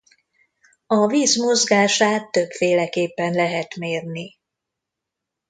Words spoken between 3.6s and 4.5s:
mérni.